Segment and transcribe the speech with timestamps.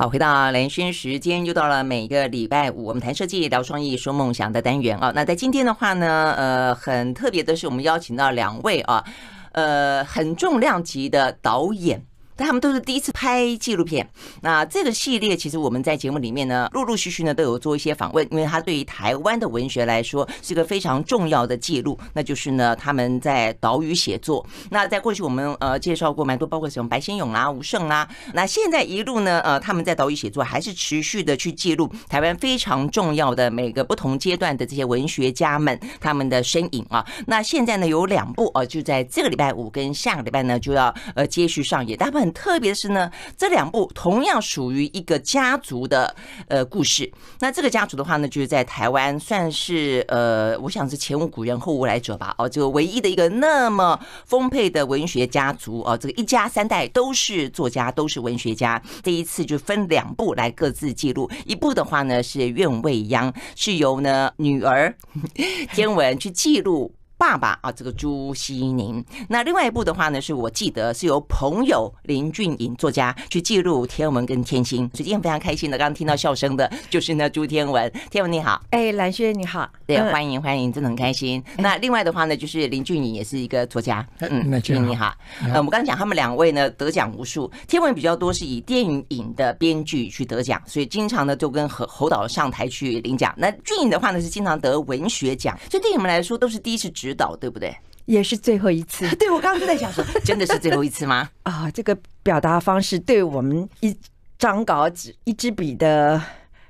[0.00, 5.12] 好，回到兰萱时间，又到了每个礼拜五，我们谈设计、聊创意、说梦想的单元啊。
[5.14, 9.04] 那在今天的话呢，呃，很特别的是，我们邀请到两位啊，
[9.52, 12.02] 呃，很重量级的导演。
[12.46, 14.08] 他们都是第一次拍纪录片。
[14.42, 21.98] 那这个系列其实我们在节目里面呢，陆陆续续呢都有做一些访问，因为它对于台湾的文学来说是一个非常重要的记录。
[22.14, 24.44] 那就是呢，他们在岛屿写作。
[24.70, 28.08] 那在过去我们呃介绍过蛮多，包括什么白先勇啦、吴晟啦。
[28.32, 37.04] 那现在一路呢，呃，他们在岛屿写作还是持续的去记录台湾非常重要的每个不同阶段的这些文学家们他们的身影啊。
[37.26, 42.29] 那现在呢有两部呃，就在这个礼拜五跟下个礼拜呢就要呃接续上演，大部分。
[42.32, 46.14] 特别是呢，这两部同样属于一个家族的
[46.48, 47.10] 呃故事。
[47.40, 52.34] 那这个家族的话呢，就是在台湾算是呃，我想是前无古人后无来者吧。
[52.38, 58.80] 哦，这个唯一的一个那么丰沛的文学家族哦，这个一家三代都是作家，都是文学家。
[59.02, 61.30] 这一次就分两部来各自记录。
[61.46, 64.94] 一部的话呢是《愿未央》，是由呢女儿
[65.72, 66.94] 天文去记录。
[67.20, 69.04] 爸爸啊，这个朱西宁。
[69.28, 74.88] 那另外一部的话呢，是我记得是由朋友林俊颖作家去记录天文跟天星。
[74.94, 77.92] 所以今天非常开心的，刚刚听到笑声的就是呢朱天文。
[78.10, 81.44] 天文你好，哎，蓝轩你好，对，欢迎欢迎，真的很开心。
[81.58, 85.14] 那另外的话呢，就是林俊颖也是一个作家，嗯，那俊颖你好。
[85.42, 93.34] 呃，我们刚刚讲他们两位呢得奖无数，天文比较多是以电影的编剧去得奖，所以经常呢就跟侯侯导上台去领奖。
[93.36, 97.74] 那俊颖的话呢是经常得文学奖，所以对你们来说都是第一次执导，对不对？
[98.06, 99.08] 也是最后一次。
[99.16, 101.28] 对，我刚刚就在想说， 真的是最后一次吗？
[101.42, 103.96] 啊，这个表达方式对我们一
[104.38, 106.20] 张稿纸、一支笔的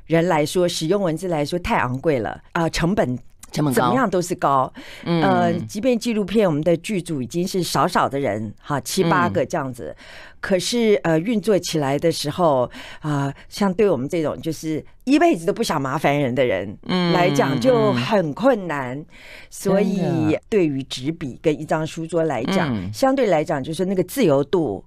[0.07, 3.19] 人来说，使用文字来说太昂贵了啊，成本。
[3.51, 4.73] 怎么样都是高，
[5.05, 9.95] 呃，即便纪录片，我们的剧组已经是少少的人，哈，七八个这样子，
[10.41, 19.05] 可是呃，运作起来的时候啊，像对我们这种就是一辈子都不想麻烦人的人嗯来讲，就很困难。
[19.51, 24.85] 所以，对于纸笔跟一张书桌来讲，相对来讲就是那个自由度，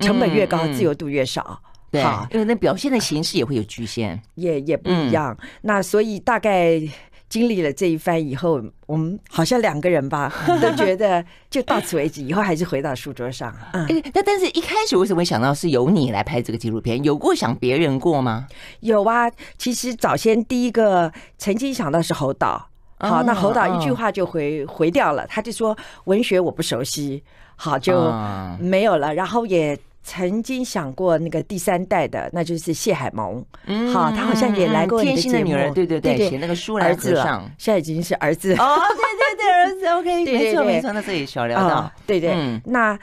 [0.00, 1.60] 成本越高，自由度越少。
[1.90, 2.00] 对，
[2.30, 5.36] 因为那表现的形式也会有局限，也也不一样。
[5.62, 6.80] 那所以大概。
[7.28, 13.54] 经历了这一番以后，我们好像两个人吧， 都觉得就到此为止，以后还是回到书桌上。
[13.72, 17.02] 嗯，那但是一开始为什么会想到是由你来拍这个纪录片？
[17.04, 18.46] 有过想别人过吗？
[18.80, 22.68] 有啊，其实早先第一个曾经想到是侯导，
[22.98, 27.22] 好，那侯导一句话就回回掉了，他就说文学我不熟悉，
[27.56, 28.10] 好就
[28.58, 29.78] 没有了，然后也。
[30.10, 33.44] 曾经想过那个第三代的，那就是谢海萌。
[33.66, 35.32] 嗯，好，他好像也来过你的节目。
[35.32, 38.54] 天心的女儿，对对对，写那个书来子上，现在已经是儿子。
[38.54, 39.86] 哦，对对对，儿子。
[40.00, 42.34] OK，没错没错，那这里小聊到，对对。
[42.64, 42.98] 那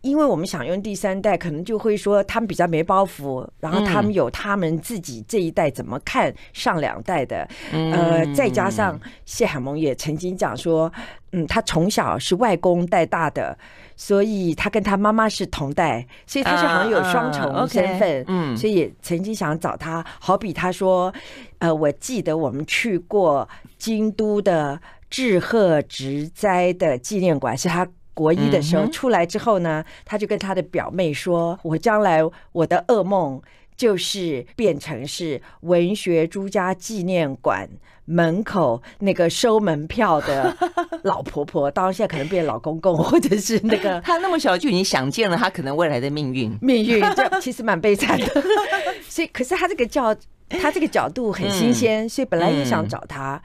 [0.00, 7.46] 因为我们想用第三代，可能就会说他们比较没包袱，然后他们有他们自己这一代怎么看上两代的。
[7.70, 10.90] 呃，再加上谢海萌也曾经讲说，
[11.32, 13.58] 嗯，他从小是外公带大的。
[13.96, 18.24] 所以他跟他妈妈是同代，所以他是好像有双重身份。
[18.28, 21.12] 嗯，所以也曾经想找他，好比他说，
[21.58, 23.48] 呃，我记得我们去过
[23.78, 32.20] 京都的志贺直哉的纪念馆，是他国一的时候出来之后呢，他就跟他的表妹说，我将来
[32.52, 33.40] 我的噩梦
[33.76, 37.68] 就是变成是文学朱家纪念馆。
[38.08, 40.56] 门口那个收门票的
[41.02, 48.26] 老婆婆，当然现在可能变老公公，或者是那个 她那么小就已经想见了她可能未来的命运，命运这其实蛮悲惨的。
[49.10, 50.14] 所以，可是她这个叫，
[50.48, 53.42] 他这个角度很新鲜，所以本来也想找他，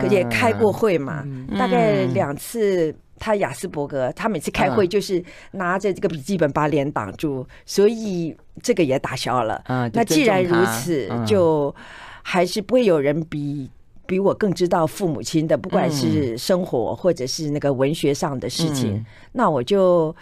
[0.00, 1.22] 可也开过会嘛，
[1.58, 2.96] 大概两次。
[3.18, 9.62] 他雅斯伯格，他每次开会就是拿着这个笔记本把脸挡住，所以这个也打消了。
[9.92, 11.74] 那既然如此，就
[12.22, 13.70] 还是不会有人比。
[14.08, 20.16] 比我更知道父母亲的，不管是生活或者是那个文学上的事情，嗯、那我就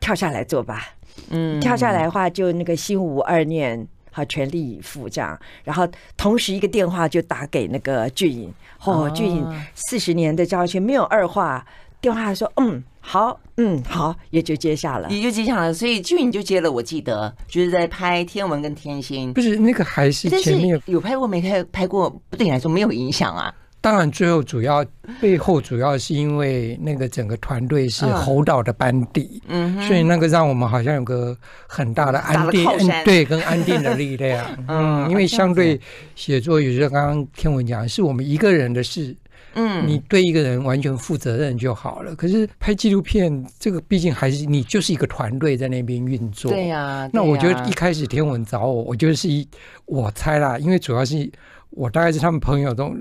[0.00, 0.88] 跳下来做吧。
[1.30, 5.40] 嗯，跳下来的话，就那个心无二念，好全力以赴这样。
[5.64, 8.52] 然后同时一个电话就打给那个俊颖，
[8.84, 11.66] 哦，俊颖四十年的交情没有二话，
[12.02, 12.84] 电话还说嗯。
[13.04, 16.70] 好，嗯，好，也就接下了，也就接下了，所以俊你就接了。
[16.70, 23.52] 我记得就是在拍天文跟天星，不是那个还是前面有拍过没拍拍过，对你来说没有影响啊。
[23.80, 24.86] 当然，最后主要
[25.20, 32.64] 背后主要是因为那个整个团队是侯导的班底，嗯，所以那个让我们好像有个很大的安定，
[33.04, 35.78] 对，跟安定的力量， 嗯，因为相对
[36.14, 39.12] 写作，有时候刚刚天文讲是我们一个人的事。
[39.54, 42.14] 嗯，你对一个人完全负责任就好了。
[42.14, 46.50] 可是拍纪录片，这个毕竟还是你就是一个团队在那边运作。
[46.50, 49.46] 对呀、啊，那我觉得一开始天文找我，我觉得是一
[49.86, 51.30] 我猜啦，因为主要是
[51.70, 52.94] 我大概是他们朋友都，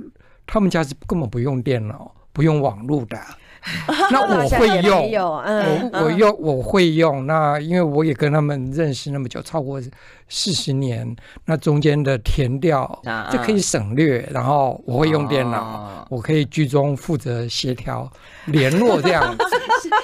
[0.46, 3.18] 他们家是根本不用电脑、不用网络的。
[4.10, 4.82] 那我会
[5.12, 7.28] 用，嗯，我我用我会用。
[7.28, 9.80] 那因为我也跟他们认识那么久，超过
[10.28, 11.16] 四十年，
[11.46, 13.00] 那中间的填调
[13.32, 14.28] 就可以省略。
[14.32, 18.12] 然后我会用电脑，我可以居中负责协调
[18.48, 19.44] 联络这样子。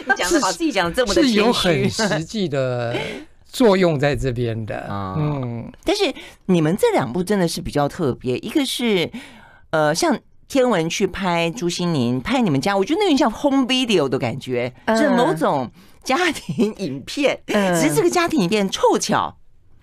[0.06, 2.96] 你讲的好，自己讲这么的谦虚，是有很实际的
[3.46, 4.86] 作用在这边的。
[5.18, 6.14] 嗯，但是
[6.46, 9.10] 你们这两部真的是比较特别，一个是
[9.72, 10.16] 呃像。
[10.48, 15.70] 天文去拍朱心宁，拍你们家，我觉得那有点像 home video 的感觉，就是某种
[16.04, 17.40] 家庭影片。
[17.48, 19.38] 只是这个家庭影片凑巧，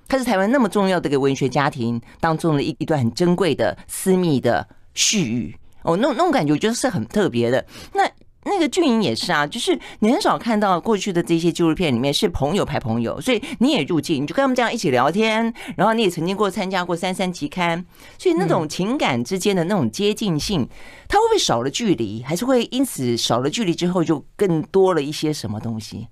[0.08, 5.56] 它是台湾那么重要的一个文学家庭当中的一一段很珍贵的私密的絮语。
[5.82, 7.64] 哦，那种那种感觉，我觉得是很特别的。
[7.93, 8.10] 那。
[8.44, 17.85] 那个俊英也是啊，就是你很少看到过去的这些纪录片里面是朋友拍朋友，所以你也入境，你就跟他们这样一起聊天，然后你也曾经过参加过三三期刊，
[18.19, 20.69] 所以那种情感之间的那种接近性，
[21.08, 26.08] 它会不会少了距离，还是会因此少了距离之后就更多了一些什么东西？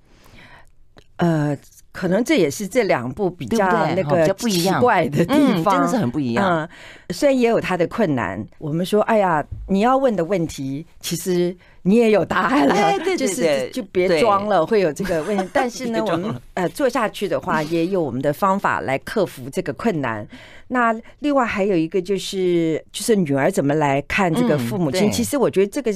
[1.17, 1.57] 呃。
[1.93, 6.63] 可能这也是这两部比较那个奇怪的地方，真的是很不一样。
[6.63, 6.69] 嗯，
[7.11, 8.43] 虽然也有它的困难。
[8.59, 15.47] 我们说，哎呀，你要问的问题，其实你也有答案了，就是就别装了，会有这个问题。
[15.53, 20.27] 但是呢，我们呃做下去的话，也有我们的方法来克服这个困难。
[20.69, 25.11] 那另外还有一个就是，就是女儿怎么来看这个父母亲？
[25.13, 25.93] 其实我觉得这个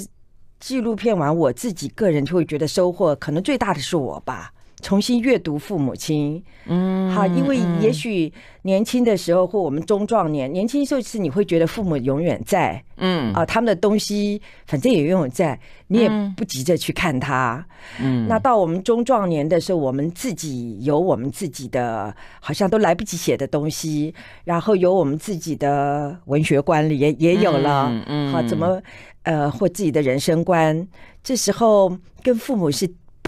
[0.61, 4.53] 纪录片完，我自己个人就会觉得收获可能最大的是我吧。
[4.83, 8.31] 重新阅读父母亲，嗯，好，因为也许
[8.63, 13.33] 年轻的时候或我们中壮年，年轻时候是你会觉得父母永远在，嗯。
[13.33, 17.67] 啊，他们的东西反正也永远在，你也不急着去看他，
[18.01, 24.15] 嗯，那到我们中壮年的时候，我们自己有我们自己的，好像都来不及写的东西，
[24.45, 28.81] 然后有我们自己的文学观里也也有了，嗯，好，怎么
[29.23, 30.87] 呃或自己的人生观，
[31.25, 32.87] 这时候跟父母是。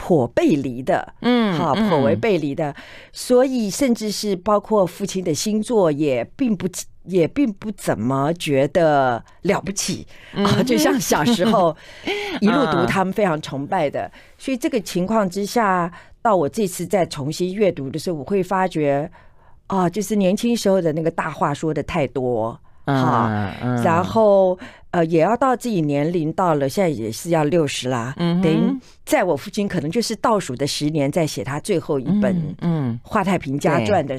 [0.08, 2.74] 颇背离的，嗯，好，颇为背离的，
[3.12, 6.66] 所以甚至是包括父亲的星座，也并不
[7.04, 11.76] 也并不怎么觉得了不起啊，就像小时候
[12.40, 19.10] 一路读他们非常崇拜的，所以这个情况之下，到我这次再重新阅读的时候，我会发觉
[19.66, 22.58] 啊，就是年轻时候的那个大话说的太多。
[22.96, 23.28] 好，
[23.84, 24.58] 然后
[24.90, 28.14] 呃，也要到自己年龄到了，现在也是要六十啦。
[28.16, 28.74] 嗯，等于
[29.04, 34.18] 在我父亲可能就是倒数的十年，在写他最后一本嗯《华太平家传》的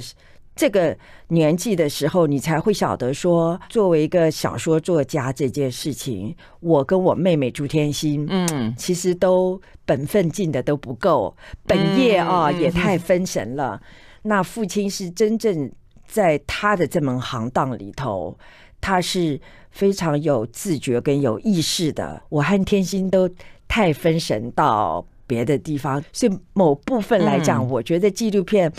[0.56, 0.96] 这个
[1.30, 13.82] 年纪的时候，你才会晓得说，作为一个小说作家这件事情，我跟我妹妹朱天心，嗯，其实都本分尽的都不够，本业啊也太分神了。
[14.24, 15.72] 那父亲是真正
[16.10, 18.38] 在他的这门行当里头。
[18.82, 19.38] 他是
[19.72, 23.30] 非常有自觉跟有意识的，我和天心都
[23.68, 28.72] 太分神到别的地方，所以某部分来讲，我觉得纪录片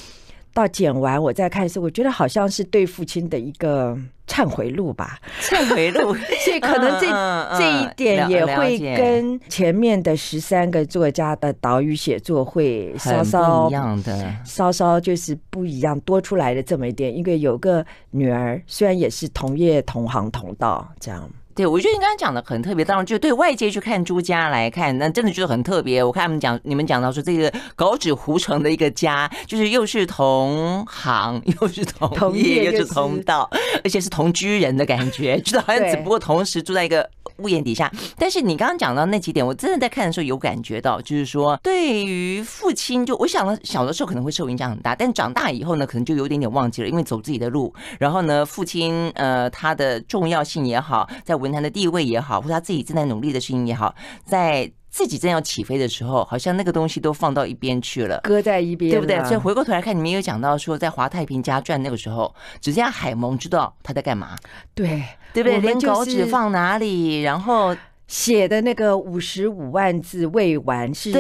[0.52, 3.96] 到剪完我再看的时候，我觉得好像是对父亲的一个。
[4.30, 6.14] 忏悔录吧，忏悔录，
[6.44, 17.12] 所以可能这、嗯嗯、这一点也会跟前面的十三个作家的岛屿写作会稍稍一样的，稍稍就是不一样，多出来的这么一点。
[17.12, 21.28] 因为有个女儿，虽然也是同业同行同道，这样。
[21.54, 22.84] 对，我觉得你刚刚讲的很特别。
[22.84, 26.02] 当然，就对外界去看朱家来看，那真的就是很特别。
[26.02, 33.48] 我看他们讲，你们讲到说这个稿纸糊成的一个家，就是又是同行，又是同业，又是同道，
[33.84, 37.08] 而且是同居人的感觉，就好像只不过同时住在一个
[37.42, 37.90] 屋檐底下。
[38.16, 47.72] 但是你刚刚讲到那几点，我真的在看的时候有感觉到，就是说对于父亲，就我想了小的时候可能会受影响很大，但长大以后呢，可能就有点点忘记了，因为走自己的路。
[47.98, 53.94] 然后呢，父亲呃他的重要性也好，在文坛的地位也好，或他自己正在努力的事情也好，
[54.24, 59.22] 在自己正要起飞的时候，好像那个东西都放到一边去了，搁在一边，对不对？
[59.24, 64.36] 所以回过头来看，你们有讲到说，在《华太平家传》那个时候，只剩下海蒙知道他在干嘛，
[64.74, 65.60] 对，对不对？
[65.60, 67.74] 连稿纸放哪里，然后
[68.08, 71.12] 写的那个五十五万字未完是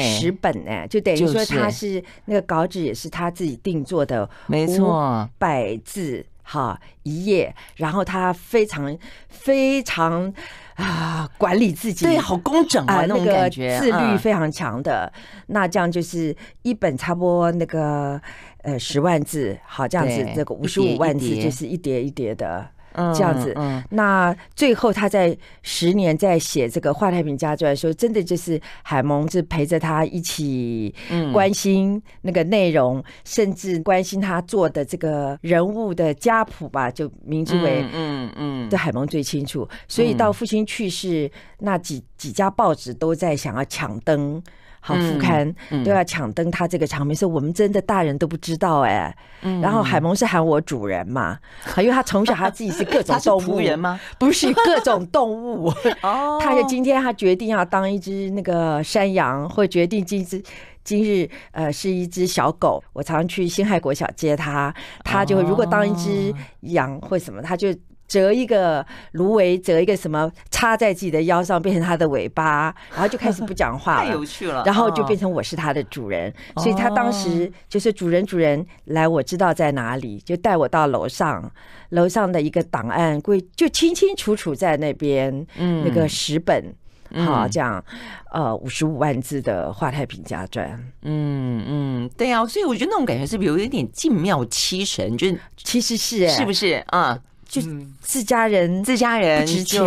[0.00, 6.24] 十本哎，就等于说他是那个稿纸也是他自己定做的，没错，百字。
[6.50, 8.96] 哈，一页，然后他非常
[9.28, 10.32] 非常
[10.76, 15.12] 啊，管理自己，对，好工整啊，那种感觉，自律非常强的。
[15.48, 18.18] 那这样就是一本差不多那个
[18.62, 22.66] 呃十万字，好，这样子这个五十五万字就是一叠一叠的。
[23.14, 23.54] 这样子。
[23.90, 30.94] 那最后他在十年在写这个《华太平家传》的时候，真的就是海蒙是陪着他一起
[31.32, 39.68] 关心那个内容，甚至关心他做的这个人物的家谱吧，就名字为嗯嗯，这海蒙最清楚。
[39.86, 44.42] 所以到父亲去世，那几几家报纸都在想要抢登。
[44.88, 45.54] 好，副刊
[45.84, 49.14] 都要抢登他这个场面，所以我们真的大人都不知道哎。
[49.60, 51.38] 然后海蒙是喊我主人嘛，
[51.76, 54.00] 因为他从小他自己是各种 动物人吗？
[54.18, 55.68] 不是各种动物
[56.02, 56.38] 哦。
[56.42, 60.42] 他就今天他决定要当一只那个山羊，或决定今日
[60.82, 62.82] 今日呃是一只小狗。
[62.94, 67.68] 我常常去辛亥国小接他，他就如果当一只羊或什么，他就。
[68.08, 74.64] 折一个芦苇，折一个什么插在自己的腰上，变成它的尾巴， 然后就开始不讲话了，太有趣了。
[74.64, 81.52] 然后就变成我是它的主人，哦、所以它当时就是主人，主人来，我知道在哪里，就带我到楼上，
[81.90, 86.74] 楼上的一个档案柜就清清楚楚在那边，嗯，那个十本，
[87.10, 87.84] 嗯、好这样，
[88.32, 90.66] 呃，五十五万字的《华太平家传》，
[91.02, 95.16] 嗯嗯，对啊，所以我觉得那种感觉是不是有一点静妙七神？
[95.16, 96.82] 就是其实是、欸，是不是？
[96.88, 97.18] 啊？
[97.48, 97.62] 就
[98.02, 99.86] 自家人，自家人 就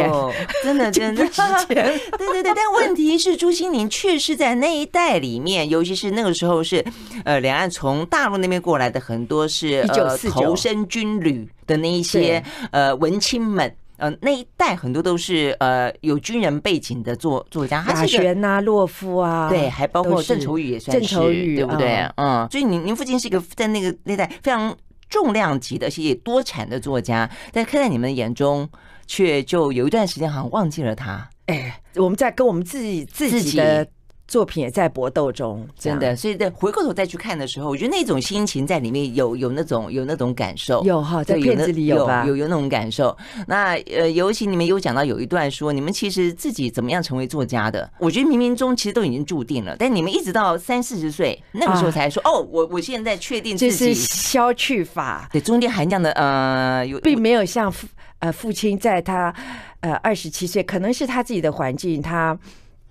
[0.63, 1.23] 真的真的。
[1.27, 1.67] 值钱，
[2.17, 2.53] 对对对。
[2.55, 6.83] 但问题是，朱西宁确实在那一代里面，尤其是那个时候是
[7.23, 21.15] 呃，两岸从大陆那边过来的很多是呃投身军旅的那一些呃文青们，呃那一代很多都是呃有军人背景的作作家，雅璇啊、洛夫啊，对，还包括郑愁予也算是，
[21.55, 22.09] 对不对？
[22.17, 24.75] 嗯，所以您您父亲是一个在那个那代非常。
[25.11, 28.67] 重量级的，而且多产的作家，但看在你们的眼中，
[29.05, 31.29] 却就有一段时间好像忘记了他。
[31.45, 33.87] 哎，我们在跟我们自己自己的。
[34.31, 43.13] 作品也在搏斗中，真的，所以在回过头再去看的时候，我觉得那种心情在里面有有那种有那种感受，有哈，在片子里有吧，有有那种感受。
[43.45, 47.91] 那呃，尤其你们有讲到有一段说，你们其实自己怎么样成为作家的？
[47.99, 53.77] 我觉得冥冥中其实都已经注定了，但你们一直到三四十岁那个时候才说，哦，我我现在确定自己。
[53.77, 57.85] 这是消去法，对，中间还这样的呃，有并没有像父
[58.19, 59.35] 呃父亲在他
[59.81, 62.39] 呃二十七岁，可能是他自己的环境，他。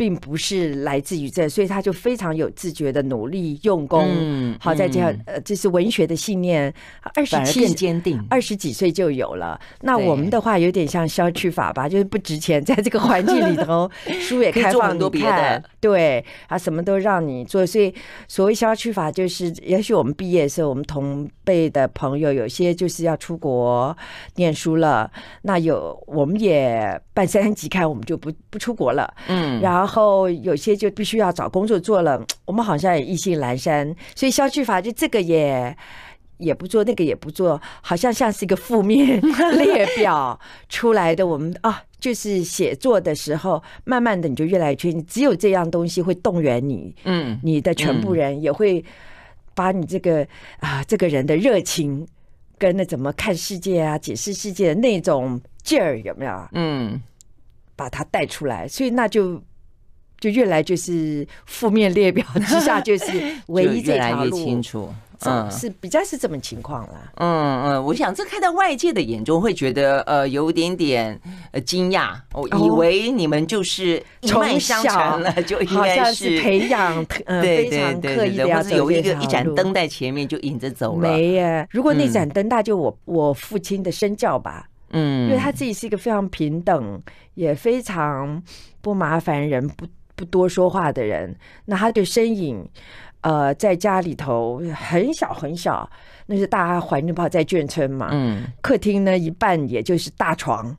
[0.01, 4.03] 并不是来自于这，所以他就非常有自觉的努力用功。
[4.09, 6.73] 嗯，好，再加上呃，这是文学的信念，
[7.15, 9.61] 二十七更坚定，二十几岁就有了。
[9.83, 17.67] 那我们的话有点像消去法吧，就是不值钱，在这个环境里头， 书也开放你看，对，啊，什么都让你做。
[17.67, 17.95] 所以
[18.27, 23.95] 所谓消去法，就是也许我们毕业的时候，我们同辈的朋友有些就是要出国
[24.37, 25.11] 念书了，
[25.43, 29.13] 那有我们也办三三级刊，我们就不不出国了。
[29.29, 29.90] 嗯，然后。
[29.91, 35.77] 然后有些就必须要找工作做了， 我们好像也意兴阑珊，所以消去法就这个也
[36.39, 39.21] 也不做，那个也不做，好像像是一个负面
[39.59, 41.27] 列表出来的。
[41.27, 48.85] 我们啊，就是写作的时候，慢慢的你就越来越确定，只有这样东西会动员你，嗯，你的全部人也会
[49.57, 50.25] 把你这个
[50.61, 52.07] 啊这个人的热情
[52.57, 56.49] 跟那怎么看世界啊、解释世界的那种劲儿有没有？
[56.53, 57.03] 嗯，
[57.75, 59.43] 把它带出来，所以那就。
[60.21, 63.05] 就越来就是负面列表之下，就是
[63.49, 64.93] 唯一这条路清楚，
[65.25, 67.13] 嗯，是比较是这么情况啦。
[67.17, 71.19] 嗯嗯，我想这看到外界的眼中会觉得呃有点点
[71.53, 81.09] 呃惊讶，我以为你们就是一脉相承了，就应该是培养呃 非常刻意的要有一个一盏灯在前面就引着走了。
[81.09, 84.67] 没耶，如果那盏灯，大就我我父亲的身教吧。
[84.93, 87.01] 嗯，因为他自己是一个非常平等，
[87.35, 88.43] 也非常
[88.81, 89.87] 不麻烦人不。
[90.21, 91.35] 不多说话的人，
[91.65, 92.63] 那他的身影，
[93.23, 95.89] 呃，在家里头很小很小，
[96.27, 98.11] 那是大家怀念报在眷村嘛。
[98.13, 100.77] 嗯，客厅呢一半也就是大床，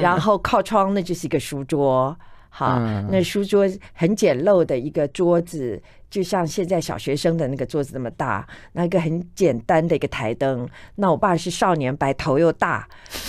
[0.00, 2.16] 然后靠窗那就是一个书桌，
[2.50, 2.78] 哈，
[3.10, 10.68] 那书桌很简陋的一个桌子，就像现在小学生的那个桌子那么大，那一个很简单的一个台灯。
[10.94, 12.86] 那我爸是少年白，头又大，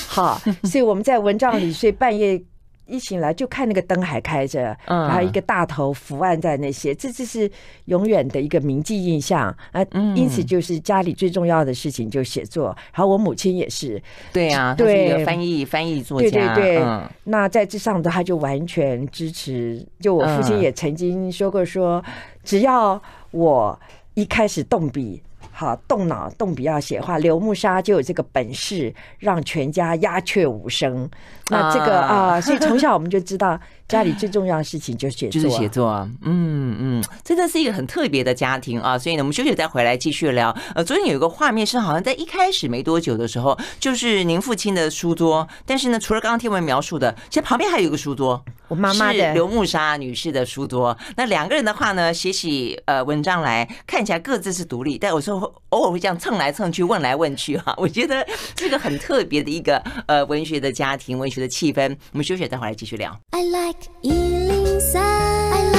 [0.07, 2.39] 哈，所以我们在蚊帐里睡，半夜。
[2.91, 7.49] 一醒来就看那个灯还开着，然后一个大头伏案在那些，这就是
[7.85, 9.81] 永远的一个铭记印象啊。
[10.15, 12.75] 因此就是家里最重要的事情就写作。
[12.93, 14.01] 然后我母亲也是，
[14.33, 16.85] 对啊，对，翻译翻译作家，对对对。
[17.23, 19.81] 那在这上头他就完全支持。
[19.99, 22.03] 就我父亲也曾经说过说，
[22.43, 23.79] 只要我
[24.15, 25.21] 一开始动笔。
[25.65, 31.09] 好动脑动笔要写的话，刘慕沙就有这个本事让全家鸦雀无声。
[31.49, 33.59] 那这个啊、呃，所以从小我们就知道。
[33.91, 36.09] 家里最重要的事情就是写作，就是写作啊。
[36.21, 38.97] 嗯嗯，真的是一个很特别的家庭啊。
[38.97, 40.55] 所以呢，我们休息再回来继续聊。
[40.73, 45.45] 呃，昨天有一个画面是好像在一开始没多久的时候，就是您父亲的书桌。
[45.65, 50.97] 但是呢，除了刚刚听闻描述的，其实旁边还有一个书桌，我妈妈的刘慕莎女士的书桌。
[51.17, 57.73] 那两个人的话呢，写起呃文章来看起来各自是独立，但有时候偶尔会这样蹭来蹭去，问来问去哈。
[57.77, 61.93] 我觉得这个很特别的一个呃文学的家庭，文学的气氛。
[62.13, 63.11] 我们休息再回来继续聊。
[63.31, 65.70] I like 一零三。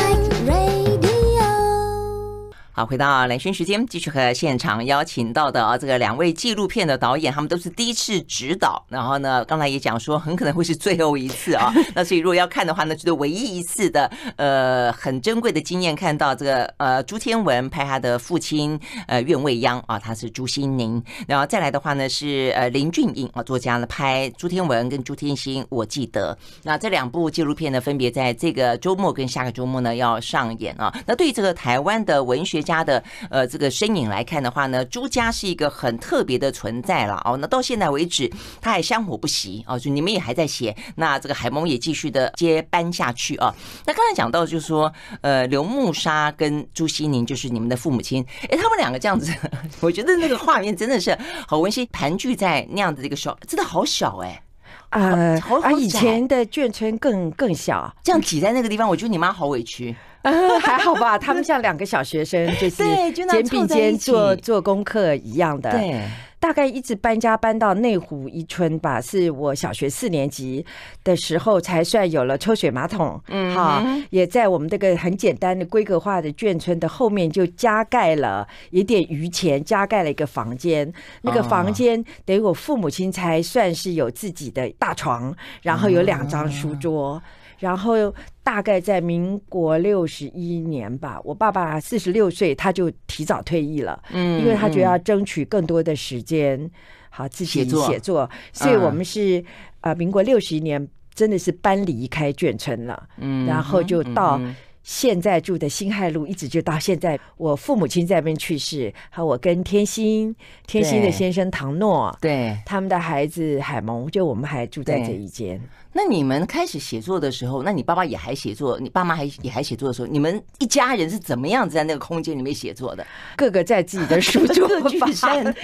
[2.74, 11.70] 好，回到蓝轩时间，继续和现场邀请到的啊，这个两位纪录片的导演，他们都是第一次执导，然后呢，刚才也讲说，很可能会是最后一次啊。
[11.94, 26.34] 那所以如果要看的话呢，就是唯一一次的，呃，很珍贵的经验，看到这个呃朱天文拍他的父亲呃苑未央啊，他是朱西宁，然后再来的话呢是呃林俊颖啊作家呢拍朱天文跟朱天心，我记得。
[26.62, 30.90] 那这两部纪录片呢，分别在这个周末跟下个周末呢要上演啊。
[31.04, 37.36] 那对于这个台湾的文学家的呃这个身影来看的话呢，朱家是一个很特别的存在了哦。
[37.38, 43.52] 那到现在为止，他还香火不息哦，就你们也还在写，那这个海盟也继续的接班下去啊。
[43.84, 49.32] 那刚才讲到就是说，呃，刘慕沙跟朱西宁就是你们的父母亲，哎，他们两个这样子，
[49.80, 54.42] 我觉得那个画面真的是好温馨，盘踞在那样的一个小，真的好小哎，
[54.90, 59.96] 呃，而以前的眷村更更小，这样挤在那个地方，我觉得你妈好委屈。
[60.22, 65.70] 呃， 还好吧，他们像两个小学生，就是肩并肩做做功课一样的。
[65.72, 66.00] 对，
[66.38, 70.64] 大概一直搬家搬到内湖一村吧，是我小学四年级
[71.02, 73.20] 的时候才算有了抽水马桶。
[73.28, 80.92] 嗯，好，也在我们这个很简单的规格化的眷村的后面就加盖了一点余钱，加盖了一个房间。
[81.22, 87.20] 那个房间等于我父母亲才算是有自己的大床，然后有两张书桌。
[87.62, 94.02] 然后大概在民国六十一年吧，我爸爸四十六岁，他就提早退役了。
[94.10, 96.68] 嗯，因为他觉得要争取更多的时间，
[97.08, 98.28] 好自己写作。
[98.52, 99.44] 所以我们是
[99.82, 103.08] 呃，民国六十一年真的是搬离开眷村了。
[103.18, 104.40] 嗯，然后就到
[104.82, 107.16] 现在住的辛亥路，一直就到现在。
[107.36, 110.34] 我父母亲在那边去世，还有我跟天心，
[110.66, 115.60] 天心的先生唐诺，对，他们的孩子海萌，就我们还住在这一间。
[115.94, 123.06] 那你们开始写作的时候，那你爸爸也还写作，你爸妈还也还写作的时候，你们一家人是怎么样子在那个空间里面写作的？
[123.36, 124.66] 各个在自己的书 桌
[125.12, 125.54] 上，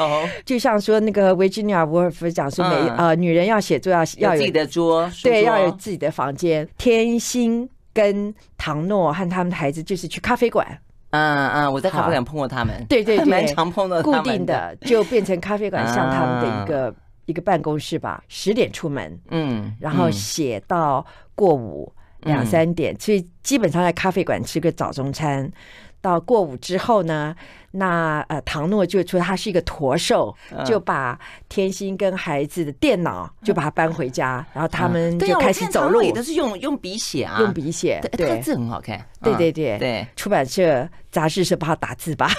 [0.45, 6.69] 就像说那个维吉尼亚·伍尔夫讲说，每呃女人要写作要要有自己的桌，对，要有自己的房间。
[6.77, 10.67] 天心跟唐诺和他们的孩子就是去咖啡馆，
[11.11, 16.95] 嗯嗯，我在咖啡馆碰过他们，对 对对，蛮常碰到，固定的就变成咖啡馆像他们的一个。
[17.29, 25.51] 一个办公室吧，十点出门，嗯，然后写到过午两三点，所以基本上在咖啡馆吃个早中餐。
[26.01, 27.35] 到过午之后呢，
[27.73, 30.33] 那呃，唐诺就说他是一个驼兽，
[30.65, 39.79] 就把天心跟孩子的电脑就把它搬回家，然后他们就开始走路，都是用用笔写啊，用笔写，对，字很好看，对对对。
[39.79, 40.87] 对，出版社。
[41.11, 42.31] 杂志社帮他打字吧，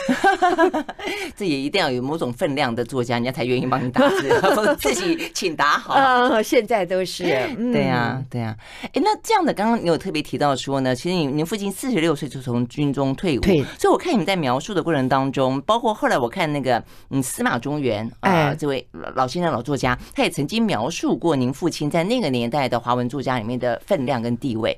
[1.36, 4.30] 这也一定要有某种分量的作家，人家才愿意帮你打字，
[4.80, 5.96] 自己请打好。
[5.96, 7.24] 呃，现在都是，
[7.74, 8.56] 对呀，对呀。
[8.84, 18.86] 哎，那这样的，刚刚你有特别提到说呢，其实你您父亲四十六岁就从军中退伍，所以我看你们在描述的过程当中，包括后来我看那个嗯司马中原啊，这位
[19.16, 24.78] 老先生老作家，他也曾经描述过您父亲在那个年代的华文作家里面的分量跟地位。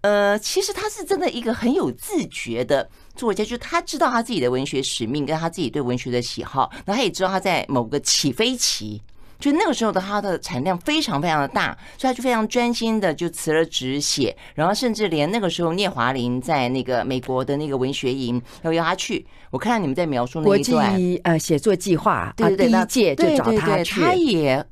[0.00, 9.00] 呃，其实他是真的一个很有自觉的作家，就是他知道他自己的文学使命，跟他自己对文学的喜好，然后他也知道他在某个起飞期，
[9.38, 20.90] 就那个时候的他的产量非常非常的大，所以他就非常专心的就辞了职写，然后甚至连那个时候聂华苓在那个美国的那个文学营要邀他去，我看到你们在描述那一段。
[20.90, 24.64] 国际呃写作计划，对对对，第一届就找他去，他也。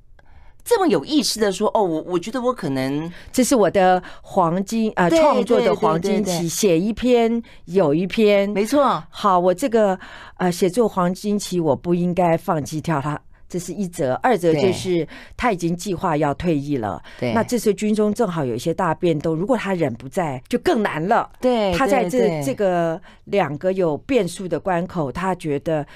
[0.64, 9.03] 这么有意识的说哦，我我觉得我可能这是我的黄金呃创作的黄金期，写一篇有一篇，没错。
[9.11, 9.98] 好，我这个
[10.37, 13.20] 呃写作黄金期，我不应该放弃掉它，
[13.53, 14.15] 这是一则。
[14.23, 17.35] 二则就是他已经计划要退役了，对。
[17.35, 21.29] 那这时候军中正好有一些大变动，如果他人不在，就更难了。
[21.38, 25.87] 对，他在这这个两个有变数的关口，他觉得。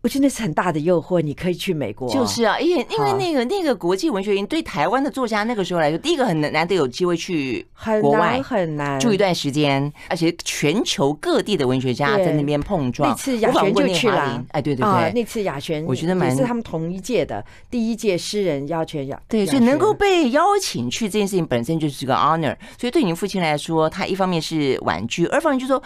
[0.00, 2.08] 我觉得那是很大的诱惑，你可以去美国。
[2.08, 7.66] 就是啊，因为因为那个那个国际文学营对台湾的作家那个时候来说，第一个很难得有机会去
[8.00, 13.08] 国外很难住一段时间，而且全球各地的文学家在那边碰撞。
[13.10, 22.56] 那次雅璇就去了，哎，对对对，那次雅璇我觉得蛮是他们同一届的第一届诗人邀请雅，对，所以能够被邀请去这件事情本身就是个 honor。
[22.78, 25.82] 所以对你父亲来说，他一方面是婉拒，二方面就是说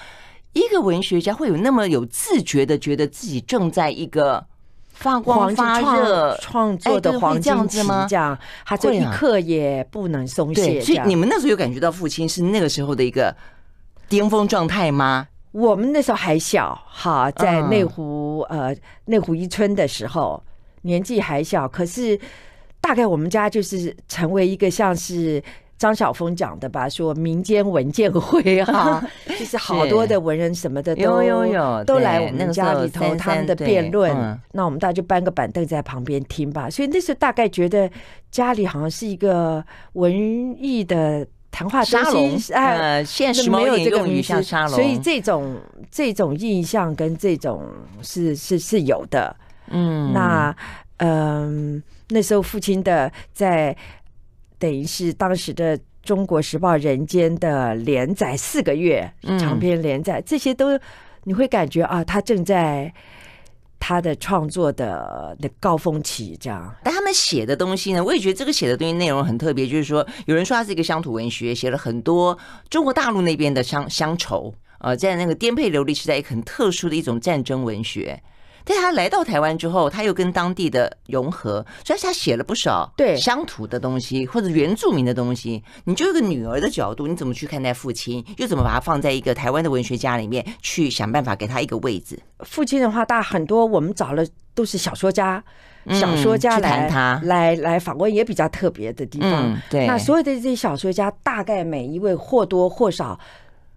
[0.52, 4.46] 一个文学家会有那么有自觉的觉得自己正在一个。
[4.94, 8.06] 发光发热创作的黄金期吗？
[8.08, 10.80] 这样，他这一刻也不能松懈。
[10.80, 13.34] 所以你们那时候有感觉到父亲是那个时候的一个
[14.08, 15.26] 巅峰状态吗？
[15.50, 18.72] 我们那时候还小，哈，在内湖呃
[19.06, 20.40] 内湖一村的时候，
[20.82, 22.20] 年纪还小，可是
[22.80, 25.42] 大概我们家就是成为一个像是。
[25.82, 29.04] 张晓峰讲的吧，说民间文件会哈，
[29.36, 36.70] 就是好多的文人什么的都有有都来我们家里头，他们的辩论，那我们大家就搬个板凳在旁边听吧。
[36.70, 37.90] 所以那时候大概觉得
[38.30, 39.64] 家里好像是一个
[39.94, 40.12] 文
[40.56, 42.00] 艺的谈话中
[42.38, 45.56] 心，哎，现实没有这个名字，所以这种
[45.90, 47.66] 这种印象跟这种
[48.02, 49.34] 是是是有的。
[49.66, 50.54] 嗯，那
[50.98, 53.76] 嗯，那时候父亲的在。
[54.62, 60.78] 等于是当时的《中国时报》人间的连载四个月长篇连载，这些都
[61.24, 62.94] 你会感觉啊，他正在
[63.80, 66.72] 他的创作的的高峰期，这样。
[66.84, 72.38] 但他们写的东西呢，我也觉得这个写的东西内容很特别，就是说，有人说他是一个乡土文学，写了很多
[72.70, 78.22] 中国大陆那边的乡乡愁，呃，在那个颠沛流离时代，一个很特殊的一种战争文学。
[78.64, 85.62] 但他来到台湾之后，他又跟当地的融合，所以他写了不少对乡土的东西或者原住民的东西。
[85.84, 88.24] 你就一个女儿的角度，你怎么去看待父亲？
[88.38, 92.18] 又怎么把他放在一个台湾的文学家里面去想办法给他一个位置？
[92.40, 95.42] 父亲的话，大很多我们找了都是小说家，
[95.90, 99.56] 小说家来来来访问也比较特别的地方。
[99.70, 103.18] 对，那所有的这些小说家，大概每一位或多或少。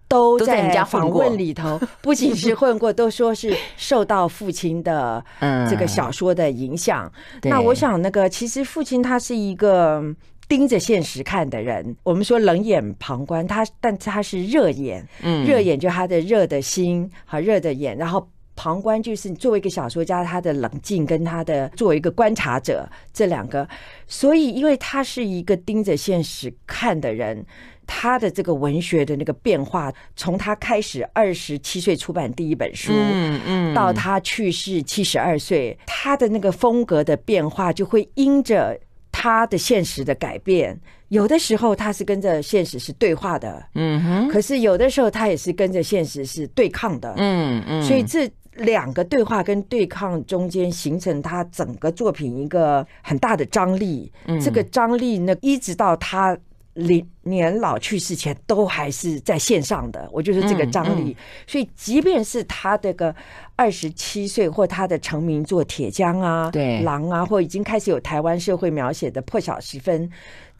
[0.08, 5.24] 都在人家访问里头，不仅是混过， 都说是受到父亲的
[5.68, 7.10] 这个小说的影响。
[7.42, 10.02] 那我想，那个其实父亲他是一个
[10.48, 11.96] 盯着现实看的人。
[12.04, 23.68] 我们说冷眼旁观，他但他是热眼，嗯热眼就他的热的心和热的眼，然后旁观就是作为一个小说家，他的冷静跟他的作为一个观察者这两个。
[24.06, 27.44] 所以，因为他是一个盯着现实看的人。
[27.86, 38.78] 他的这个文学的那个变化，从他开始二十七岁出版第一本书，嗯嗯，到他去世七十二岁，他的那个风格的变化就会因着
[39.12, 54.10] 他的现实的改变，有的时候他是跟着现实是对话的，嗯哼，可是有的时候他也是跟着现实是对抗的，嗯嗯，所以这两个对话跟对抗中间形成他整个作品一个很大的张力，
[54.42, 56.36] 这个张力呢，一直到他。
[56.76, 61.16] 年年老去世前都还是在线上的，我就是这个张力。
[61.46, 63.14] 所以，即便是他这个
[63.56, 70.06] 二十七岁，或他的成名作《铁匠》啊、对《狼》啊，或已经开始有台湾社会描写的《破晓时分》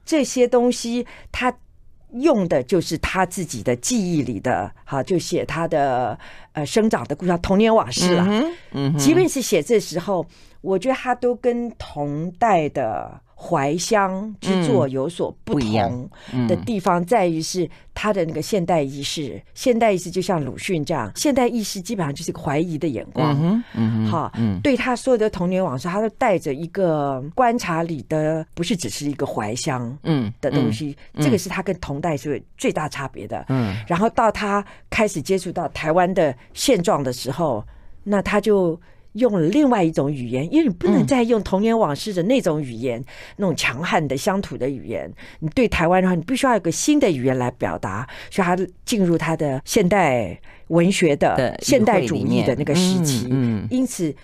[0.06, 1.54] 这些东西，他
[2.12, 6.18] 用的就是他自己的记忆里的，哈，就写他的
[6.52, 8.26] 呃生长的故事、童年往事了。
[8.72, 10.24] 嗯，即便是写这时候，
[10.62, 13.20] 我觉得他都跟同代的。
[13.38, 16.08] 怀乡之作有所不同
[16.48, 19.38] 的地方，在于是他的那个现代意识。
[19.54, 23.62] 现代意识就像鲁迅这样，现代意识基本上就是一个怀疑的眼光。
[23.74, 30.96] 嗯，好，对他所有的童年往事，他都带着一个观察里的，不是只是一个怀乡嗯的东西。
[31.20, 33.44] 这个是他跟同代是最大差别的。
[33.50, 37.62] 嗯，然后到他开始接触到台湾的现状的时候，
[38.02, 38.80] 那他就。
[39.16, 43.04] 用了另外一种语言，因为你不能再用童年往事的那种语言，嗯、
[43.36, 45.12] 那种强悍的乡土的语言。
[45.40, 53.26] 你对台湾的话，你必须要有个新的语言来表达，所以他进入他的现代文学的现代主义的那个时期。
[53.30, 54.14] 嗯，嗯，因此，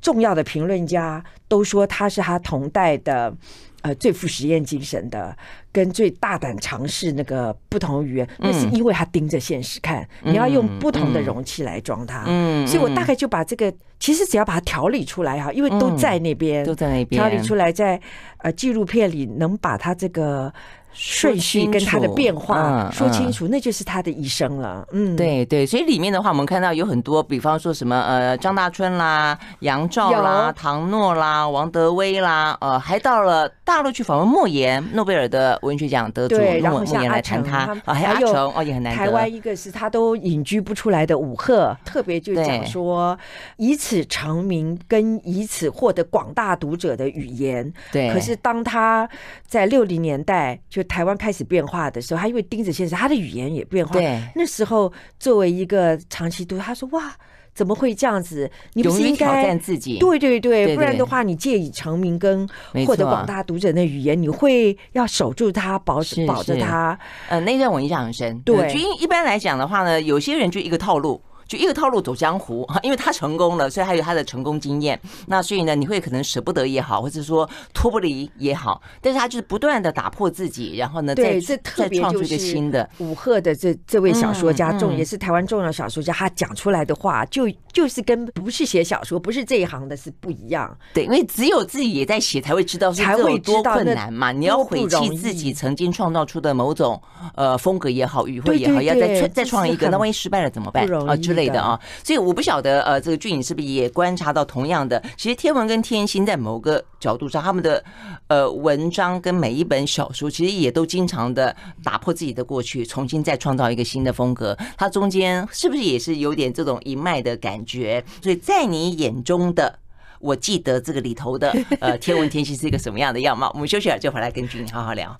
[0.00, 3.34] 重要的评论家都说他是他同代的。
[3.82, 5.36] 呃，最富实验精神的，
[5.72, 12.22] 跟最大胆尝试那个不同语言，那是因为他盯着现实看，你要用不同的容器来装它。
[12.26, 18.00] 嗯，所以我大概就把这个，其实只要把它调理出来哈，因为都在那边，都在那边调理出来，在
[18.38, 20.52] 呃纪录片里能把它这个
[20.92, 24.86] 顺序跟他的变化说清楚，说清楚，那就是他的一生了。
[24.92, 38.98] 嗯，对对，所以里面的话，我们看到有很多，比方说什么呃，张大春啦、杨照啦、唐诺啦、王德威啦，呃，还到了大陆去访问莫言，诺贝尔的文学奖得主，莫言来谈他，啊，还有阿成哦，也很难得。
[38.98, 43.18] 台湾一个是他都隐居不出来的武赫，特别就讲说
[43.56, 47.72] 以此成名跟以此获得广大读者的语言。
[47.90, 49.08] 对，可是当他
[49.46, 53.92] 在六零年代就台湾开始变化的时候，他因为钉子先生，他的语言也变化。
[53.92, 57.12] 对，那时候作为一个长期读，他说：“哇，
[57.54, 58.50] 怎么会这样子？
[58.74, 59.98] 你不是应该挑战自己？
[59.98, 62.48] 对对对，不然的话，你借以成名跟
[62.86, 66.98] 获得广大读者的语言，你会要守住它，保保着它。
[67.28, 68.38] 呃，那段我印象很深。
[68.40, 71.20] 对，就一般来讲的话呢，有些人就一个套路。”
[71.52, 74.98] 就一个套路走江湖， 因为他成功了，所以他有他的成功经验。
[75.26, 82.88] 那所以呢，你会可能舍不得也好，或者说脱不离也好，但是他就是不断的打破自己，然后呢，再再创出一个新的。
[82.98, 90.74] 武赫的这这位小说家，重也是台湾重要小说家，他讲出来的话，就就是跟不是写小说，不是这一行的是不一样。
[90.94, 94.32] 对，因为只有自己也在写，才会知道才会多困难嘛。
[94.32, 97.00] 你要回弃自己曾经创造出的某种
[97.34, 101.52] 呃风格也好，语汇也好，要再再创一个，那万一失败了怎么办啊之类的。
[101.54, 105.02] 的啊，所以我不晓得呃，这个俊颖是不是也观察到同样的？
[105.16, 107.84] 其实天文跟天星在某个角度上，他们的
[108.28, 114.56] 呃文章跟每一本小说，其实也都经常的打破自己的过去，重新再创造一个新的风格。
[114.76, 118.02] 它中间是不是也是有点这种一脉的感觉？
[118.22, 119.78] 所以在你眼中的，
[120.20, 123.50] 我记得这个里头的呃 天文天心是一个什么样的样貌？
[123.54, 125.16] 我们休息了就回来跟俊颖好好聊。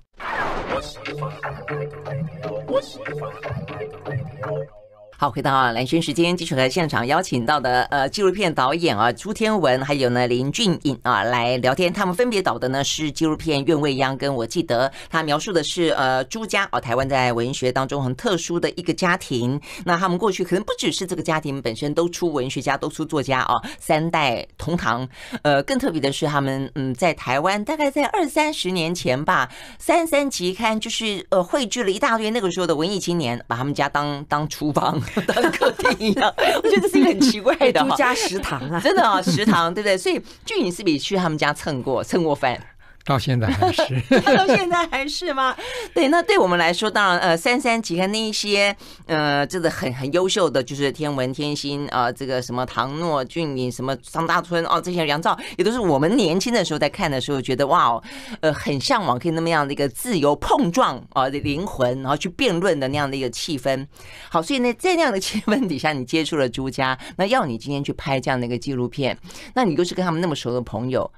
[5.15, 11.93] 好，回到兰轩时间，继续和现场邀请到的呃纪录片导演啊朱天文，还有呢林俊颖啊来聊天。
[11.93, 19.57] 他们分别导的呢是纪录片《愿未央》跟我记得，他描述的是呃朱家啊台湾在文学当中很特殊的一个家庭。
[19.85, 25.07] 那他们过去可能不只是这个家庭本身都出文学家，都出作家啊，三代同堂。
[25.43, 34.99] 呃，更特别的是他们嗯在台湾大概在二三十年前吧，三三期刊就是呃汇聚了一大堆那个时候的文艺青年，把他们家当当厨房。
[35.21, 37.79] 当客厅一样， 我觉得这是一个很奇怪的。
[37.83, 39.97] 朱家食堂啊， 真的啊，食堂对不对？
[39.97, 42.59] 所以俊颖是不是去他们家蹭过蹭过饭？
[43.05, 43.83] 到现在还是，
[44.21, 45.55] 到现在还是吗？
[45.93, 48.73] 对，那对我们来说，当然呃，三三期刊那一些
[49.07, 58.03] 呃，真的很很优秀的，就是天文天心啊、呃，这个什么唐诺、俊颖，什么张大春哦，这些杨照，也都是我们年轻的时候在看的时候，觉得哇哦，
[58.39, 63.85] 呃，很向往可以那么样的一个自由碰撞啊的灵魂，然后去辩论的那样的一个气氛。
[64.29, 69.17] 好，所以呢，在那样的气氛底下，你接触了朱家，那要你今天去拍这样的一个纪录片，
[69.55, 71.11] 那你又是跟他们那么熟的朋友。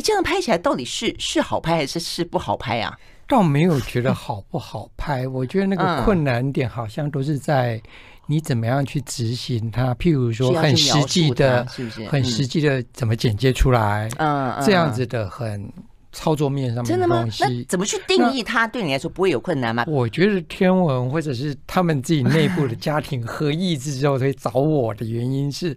[0.00, 2.98] 哎，这样拍起来到底是是好拍还是是不好拍啊？
[3.28, 7.80] 倒没有觉得好不好拍，我觉得那个困难点好像都是在
[8.26, 9.94] 你怎么样去执行它。
[9.96, 12.06] 譬如说，很实际的，是不是？
[12.06, 14.08] 很实际的怎么剪接出来？
[14.16, 15.70] 嗯，这样子的很
[16.12, 18.66] 操作面上面的东西，那怎么去定义它？
[18.66, 19.84] 对你来说不会有困难吗？
[19.86, 25.76] 我觉得天文或者是他们自己内部的家庭合意之后会找我的原因是。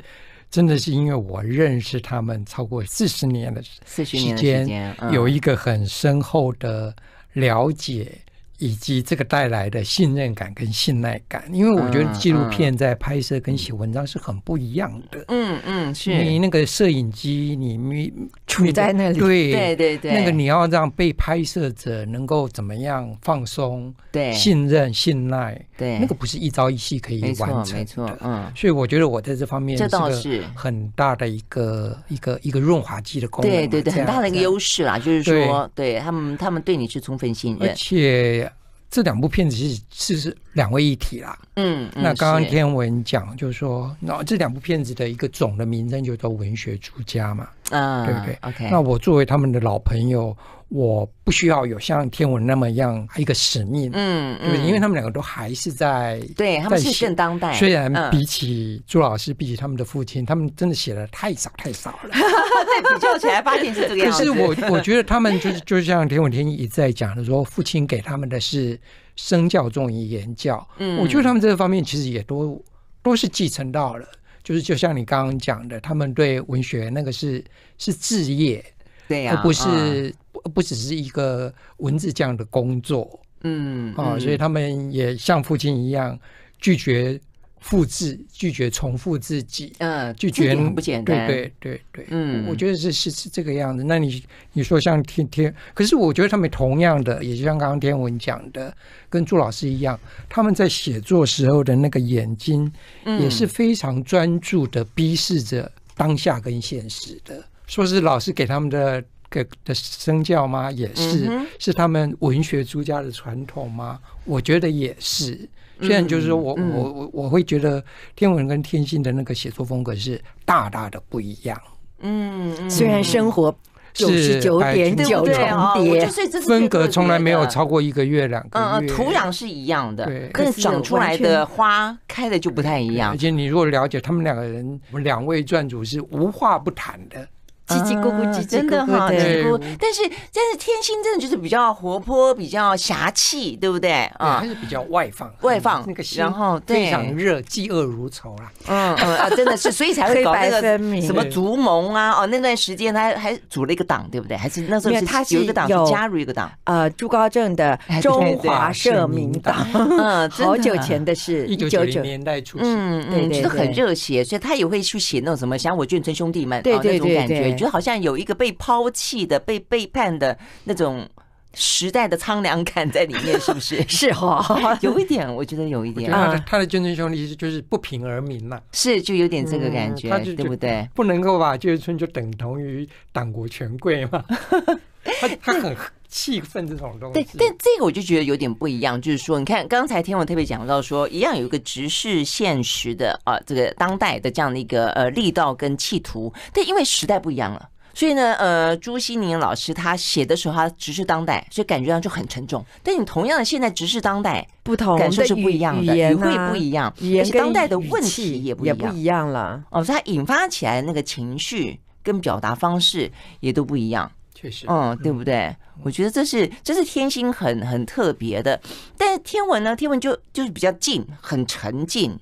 [0.54, 6.96] 真的是因为我认识他们超过四十年的时间，有一个很深厚的
[7.32, 8.12] 了解。
[8.60, 15.26] 以及这个带来的信任感跟信赖感，因为我觉得纪录片在拍摄跟写文章是很不一样的。
[15.28, 18.12] 嗯嗯，是你那个摄影机，你没
[18.48, 27.80] 处在那里，对对对对，那个你要让被拍摄者能够怎么样放松、对信任、信赖，对那个不是一朝一夕可以完成的。
[27.80, 33.52] 没错，嗯，所以我觉得我在这方面这倒是很大的一个一个一个润滑剂的功能。
[33.52, 38.50] 对对对，很大的一个优势啦，就是说，对他们他们对你是充分信任，而且。
[38.94, 50.38] 这两部片子是是是两位一体啦，嗯，那刚刚天文讲就是说，那这两部片子的一个总的名称就叫《文学出家》嘛，啊，对不对？OK，那我作为他们的老朋友。
[50.74, 57.54] 我不需要有像天文那么样一个使命，嗯，对，因为他们两个都还是在，对，他们是正当代。
[57.54, 62.10] 虽然比起朱老师，比起他们的父亲，他们真的写的太少太少了。
[62.10, 64.18] 对，比较起来，发现是这个样子。
[64.18, 68.80] 可是我我觉得他们就是 就像天文天一直在讲的说，父亲给他们的是
[69.16, 70.68] 身教重于言教。
[70.80, 72.60] 嗯，我觉得他们这个方面其实也都
[73.04, 74.08] 都是继承到了。
[74.44, 77.46] 就是就像你刚刚讲的，他们对文学那个是
[77.78, 78.66] 是置业。
[79.08, 86.18] 对呀，而不是不不只是一个文字这样的工作，嗯，啊，所以他们也像父亲一样
[86.60, 87.20] 拒绝
[87.60, 93.84] 复制，拒绝重复自己，嗯，拒绝不简单，对对对对，嗯，我觉得是是是这个样子。
[93.84, 98.76] 那你你说像天天，可是我觉得他们同样的，也就像刚刚天文讲的，
[99.10, 102.70] 跟朱老师一样，他们在写作时候的那个眼睛
[103.06, 107.42] 也是非常专注的，逼视着当下跟现实的。
[107.74, 110.72] 嗯、说是老师给他们的个的身教吗？
[110.72, 114.00] 也是，嗯、是他们文学诸家的传统吗？
[114.26, 115.50] 我觉得也是。
[115.82, 117.84] 虽然就是说我、嗯、我我我会觉得
[118.16, 121.60] 天文跟天性的那个写作风格是大大的不一样。
[122.00, 123.54] 嗯，嗯虽然生活
[123.92, 126.08] 九十九点九重叠，
[126.42, 128.66] 分隔从来没有超过一个月两个月。
[128.66, 133.12] 嗯，土壤是一样的，对，可是长出来的花开的就不太一样。
[133.12, 137.28] 而且你如果了解他们两个人，我们两位撰主是无话不谈的。
[137.68, 139.60] 叽叽咕咕，叽叽真的哈，叽叽咕。
[139.80, 140.02] 但是，
[140.34, 144.40] 但是天心真的就是比较活泼，比较侠气，对不对啊？
[144.40, 148.52] 还是比较外放，外放那个心，然后非常热，嫉恶如仇啦。
[148.68, 150.62] 嗯嗯啊， 真的是，所以才会搞那个
[151.02, 152.12] 什么族盟啊。
[152.12, 154.36] 哦，那段时间他还组了一个党，对不对？
[154.36, 156.52] 还是那时候是他有一个党，加入一个党。
[156.66, 159.66] 呃，朱高正的中华社民党。
[159.74, 162.66] 嗯，好久前的事，一九九零年代初期。
[162.66, 167.60] 嗯嗯，就是很热血，所以他也会去写那种什么想我眷村兄弟们啊那种感觉。
[167.60, 171.08] 觉得好像有一个被抛弃的、被背叛的那种
[171.54, 173.84] 时代的苍凉感在里面，是不是？
[173.88, 176.10] 是哈， 有一点，我觉得有一点。
[176.12, 180.88] 他的他的眷村兄弟就是不平而鸣了，是就有点这个感觉，对不对？
[180.96, 184.24] 不能够把眷村就等同于党国权贵嘛？
[185.20, 185.76] 他他很
[186.14, 187.14] 气氛这种东西。
[187.14, 197.70] 对，但这个我就觉得有点不一样，就是说，你看刚才天文特别讲到说，一样有一个直视现实的啊，这个当代的这样的一个呃力道跟企图，但因为时代不一样了。
[197.96, 202.64] 所以呢，呃，朱西宁老师他写的时候，他直视当代，所以感觉上就很沉重。
[202.82, 209.64] 但你同样的现在直视当代，不同感受是不一样的，语汇不一样，而且当代的问题也不也不一样了。
[209.70, 214.12] 哦，所以它引发起来那个情绪跟表达方式也都不一样。
[214.44, 215.56] 确实，嗯，对不对？
[215.84, 218.60] 我觉得这是这是天心很很特别的，
[218.98, 222.20] 但是天文呢，天文就就是比较静，很沉静。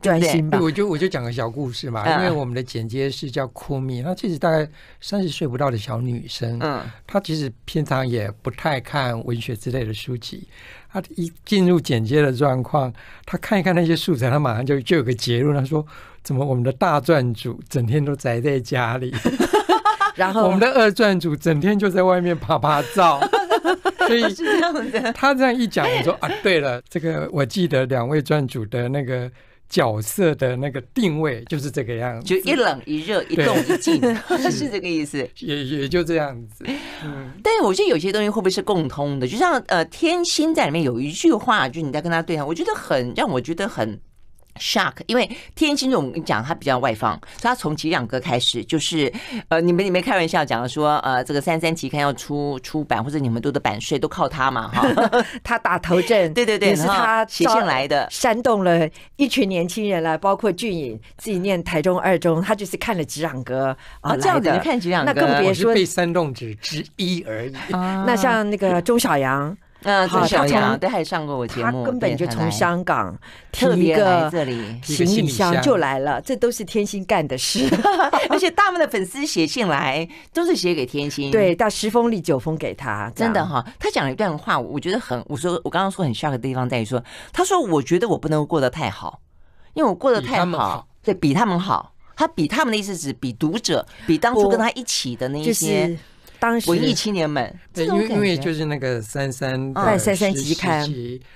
[0.00, 4.66] 专心吧，我就我就讲个小故事嘛，因为我们的剪接师叫库米，她其实大概
[4.98, 10.48] 三十岁不到的小女生，嗯，她其实平常也不太看文学之类的书籍，
[10.90, 12.90] 她一进入剪接的状况，
[13.26, 15.86] 她看一看那些素材，她马上就就有个结论，她说：
[16.22, 19.14] 怎么我们的大撰组整天都宅在家里，
[20.16, 23.20] 然后我们的二传组整天就在外面拍拍照，
[24.06, 25.12] 所以是这样的。
[25.12, 29.30] 他这样一讲，我说啊，对了，这个我记得两位撰组的那个。
[29.70, 34.02] 角色的那个定位就是这个样子，就一冷一热，一动一静，
[34.50, 35.18] 是这个意思。
[35.38, 36.64] 也也就这样子。
[37.04, 39.28] 嗯，但是我觉得有些东西会不会是共通的？
[39.28, 44.00] 就像呃，天心在里面有一句话，就你在跟他对谈，我觉得很让我觉得很。
[44.60, 49.12] shock，因为天心我跟你讲，他比较外放，所以他从《击壤歌》开始就是，
[49.48, 54.86] 呃，你们你们开玩笑讲说，呃，这个三三期刊要出出版，或者你们读的版税都靠他嘛，哈，
[55.42, 63.76] 他打头阵， 对对对，也是他写信来的，煽动了一群年轻人来，包括俊颖自己念台中二中，他就是看了《击壤歌》
[64.08, 67.54] 啊，这样子看《击壤歌》，那更别说被煽动者之一而已。
[67.72, 69.56] 那像那个钟小阳。
[69.82, 73.16] 嗯，好，小杨对，还上过我节目，他根本就从香港
[73.50, 74.30] 提一个
[74.82, 77.66] 行李箱就来了，这都是天心干的事。
[78.28, 83.64] 而且大部分的粉丝写信来都是写给天心，对，到十封里九封给他，真的哈。
[83.78, 89.20] 他讲了一段话，我觉得很，我说我刚刚说很 shock 的地方在于说，他说我觉得我不能过得太好，
[89.72, 91.94] 因为我过得太好，对，比他们好。
[92.16, 95.98] 他比他们的意思是比读者，比当初跟他一起的那一些。
[96.40, 100.88] 当时文艺青年们，对，因为因为就是那个三三在三三期刊，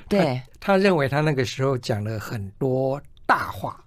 [0.09, 3.85] 对，他认为他那个时候讲了很多大话。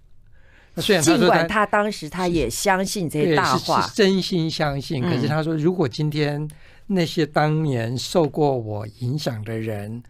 [0.77, 5.01] 虽然尽管他当时他也相信这些大话，是真心相信。
[5.01, 6.47] 可是他说，如果今天
[6.85, 10.03] 那些当年受过我影响的人，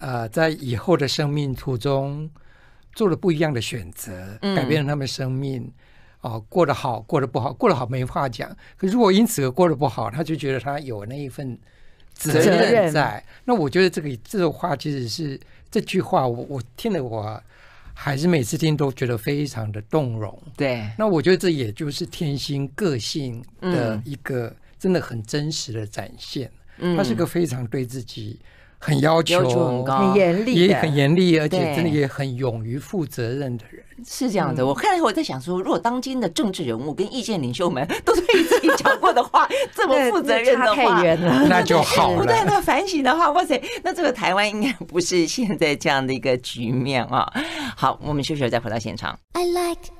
[0.00, 2.28] 呃，在以后的生命途中
[2.92, 5.72] 做了不一样的选择，改变了他们生命。
[6.22, 8.54] 哦，过得好，过得不好，过得好没话讲。
[8.76, 11.58] 可如果因此而过得不好，他就觉得他有那一份
[12.12, 13.12] 责任在。
[13.14, 17.42] 任那我觉得这个这个话其实是这句话我，我我听了，我
[17.94, 20.38] 还是每次听都觉得非常的动容。
[20.56, 26.50] 对，那我觉得这也就是天心个性的一个真的很真实的展现。
[26.78, 28.38] 嗯，他是个非常对自己
[28.82, 33.84] 很要求，要求很高，很严厉，也很严厉，而且对真的也很勇于负责任的人。
[34.06, 34.66] 是这样的。
[34.66, 42.18] 我看了以后，我在想说，如果当今的政治人物跟意见领袖们都对自己讲过的话这么负责任的话，太远了， 那就好了。
[42.18, 47.30] 不断的反省的话，哇塞，那这个台湾应该不是现在这样的一个局面啊。
[47.76, 49.18] 好，我们休息了再回到现场。
[49.34, 49.90] I like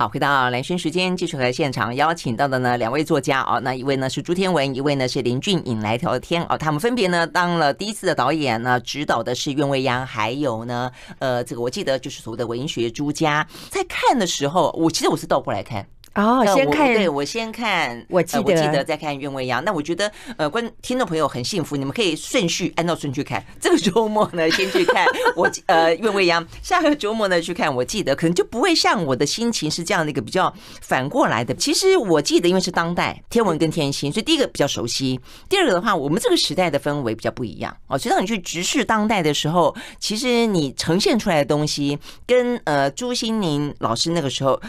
[0.00, 6.56] 好，回到蓝轩时间，继续来现场邀请到的呢两位作家哦，那一位呢是朱天文，一位呢是林俊颖来聊天哦。
[6.56, 13.46] 他们分别呢当了第一次的导演呢，指导的是袁未央，还有呢呃这个我记得就是所谓的文学朱家。
[13.68, 15.86] 在看的时候，我其实我是倒过来看。
[16.14, 19.64] 哦，先看，对我先看，我记得，我记得再看苑未央。
[19.64, 23.42] 那我觉得，呃，观听众朋友很幸福，你们可以顺序按照顺序看。
[23.60, 30.52] 这个周末呢，先去看我呃苑未央，下个周末呢去看我记得，可能就不会像我的心情是这样的一个比较
[30.82, 31.54] 反过来的。
[31.54, 37.96] 其实我记得，因为是当代天文跟天心，所以第一个比较熟悉，第二个的话，我们这个时代的氛围比较不一样哦。
[37.96, 41.96] 所以当你去直视当代的时候，其实你呈现出来的东西
[42.26, 44.60] 跟呃朱新宁老师那个时候。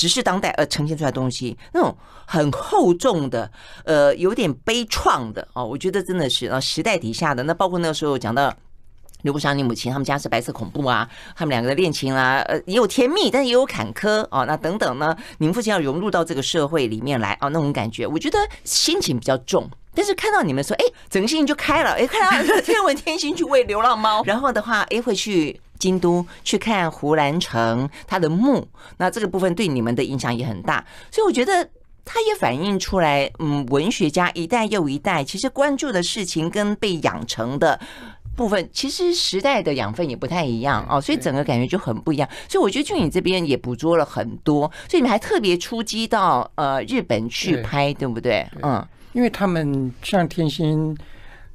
[0.00, 1.94] 直视当代而呈现出来的东西，那种
[2.24, 3.50] 很厚重的，
[3.84, 8.50] 呃，有点悲怆的哦，我觉得真的是啊，时代底下的那包括那个时候讲到
[9.20, 19.68] 刘国祥你母亲，他们家是白色恐怖啊，他们两个的恋情啊，呃，也有甜蜜，但也有坎坷哦，那等等呢，你们父亲要融入到这个社会里面来啊，那种感觉，我觉得心情比较重。
[19.94, 25.60] 但是看到你们说，哎，整个心情就开了，哎，看到 天文天心去喂流浪猫， 然后的话，哎，会去。
[25.80, 28.64] 京都去看胡兰成他的墓，
[28.98, 31.68] 那这个部分对你们的影响也很大，所以我觉得
[32.04, 37.80] 他也反映出来，嗯，文学家一代又一代其实关注的事情跟被养成的
[38.36, 42.28] 部分，其实时代的养分也不太一样哦，所以整个感觉就很不一样。
[42.48, 48.46] 所以我觉得俊颖这边也捕捉了很多，所以你们还特别出击到呃日本去拍，对，对不对？
[48.62, 50.96] 嗯，因为他们像天心。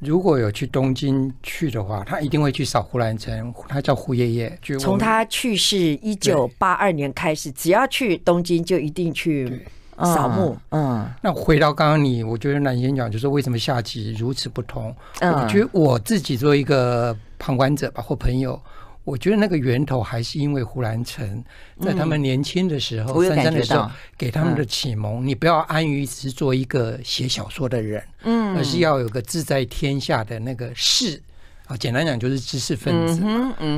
[0.06, 4.60] 如果有去东京去的话，他一定会去扫胡兰成，他叫胡爷爷。
[4.80, 9.66] 从他去世一九八二年开始，只要去东京就一定去
[9.98, 10.56] 扫墓。
[10.70, 14.96] 嗯，那回到刚刚你，我觉得南先讲就是为什么下集如此不同？
[15.20, 18.62] 我觉得我自己作为一个旁观者吧，或朋友。
[19.06, 21.44] 我觉得那个源头还是因为胡兰成
[21.80, 23.88] 在他们年轻的时候，三三的时候
[24.18, 25.26] 给他们的启蒙。
[25.26, 31.22] 你不要安于只做一个写小说的人，嗯，而是要有个志在天下的那个士
[31.68, 31.78] 啊。
[31.78, 33.22] 简单讲就是知识分子。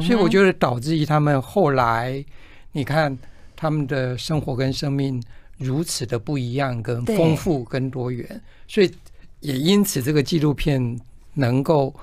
[0.02, 2.24] 所以我觉得导致于他们后来，
[2.72, 3.16] 你看
[3.54, 5.22] 他们的生活跟生命
[5.58, 8.42] 如此的不一样，跟丰富跟多元。
[8.66, 8.90] 所以
[9.42, 10.98] 也因此这个纪录片
[11.34, 11.94] 能够，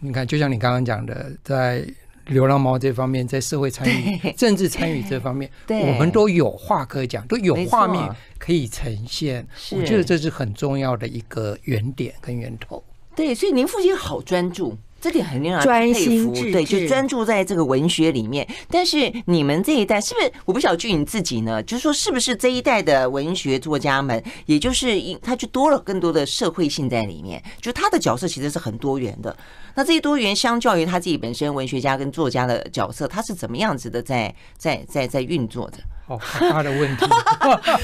[0.00, 1.82] 你看，就像你刚刚讲的，在。
[2.30, 8.08] 流浪猫这方面，在社会参与、政治参与这方面， 我们都有话可以讲，都有画面
[8.38, 9.46] 可以呈现。
[9.72, 12.82] 我觉得这是很重要的一个原点跟源头。
[13.14, 14.78] 对，所以您父亲好专注。
[15.00, 18.46] 这点很令人专心致志，对，就专注在这个文学里面。
[18.68, 20.32] 但是你们这一代是不是？
[20.44, 29.34] 我不晓得俊你自己呢，就是说是不是这一代的文学作家们，也就是他就多了更多的社会性在里面，就他的角色其实是很多元的。
[29.74, 35.78] 那这些多元相较于他自己本身文学家跟作家的角色，他是怎么样子的在在在在运作的？
[36.10, 37.06] 哦，好大的问题，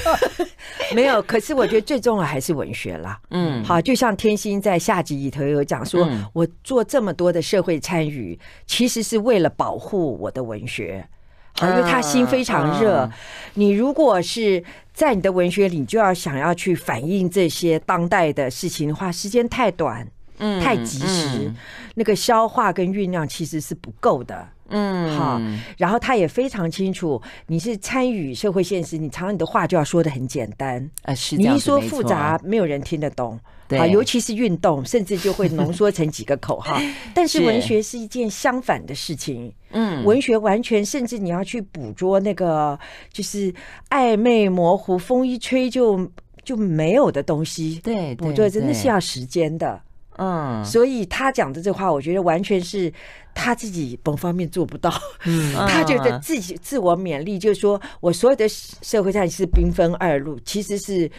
[0.93, 1.21] 没有。
[1.21, 3.17] 可是我觉得最重要还是文学啦。
[3.29, 11.07] 嗯，好，就像天心在下集里头有讲说，我做这么多的社会参与，其实是为了保护我的文学。
[11.53, 13.09] 好，因为他心非常热。
[13.53, 14.61] 你如果是
[14.91, 20.05] 在你的文学里，你就要想要去反映这些当代的事情的话，时间太短，
[20.39, 21.49] 嗯，太及时，
[21.95, 24.49] 那个消化跟酝酿其实是不够的。
[24.69, 25.41] 嗯，好，
[25.77, 30.89] 然后他也非常清楚，你是参与社会现实，你常常你的话就要说的很简单。
[31.03, 33.39] 啊，是你一说复杂，没有人听得懂。
[33.67, 36.79] 对，尤其是运动，甚至就会浓缩成几个口号。
[37.13, 42.79] 但是文学是一件相反的事情，嗯，文学完全甚至你要去捕捉那个
[43.11, 43.53] 就是
[43.89, 46.09] 暧昧模糊，风一吹就
[46.45, 49.81] 就没有的东西，对，捕捉真的是要时间的。
[50.17, 52.91] 嗯，所以他讲的这话，我觉得完全是
[53.33, 54.91] 他自己本方面做不到。
[55.25, 61.09] 嗯， 他觉得自己自我勉励，就是说我所有的社会上是兵分二路，其实是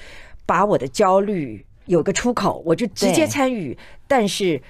[0.45, 3.77] 把我的焦虑有个出口，我就直接参与，
[4.07, 4.61] 但是